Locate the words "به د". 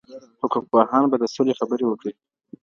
1.11-1.23